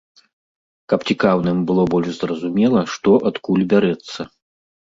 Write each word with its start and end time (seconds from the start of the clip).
Каб 0.93 0.99
цікаўным 1.13 1.57
было 1.73 1.83
больш 1.93 2.09
зразумела, 2.23 2.81
што 2.97 3.09
адкуль 3.33 3.69
бярэцца. 3.77 4.21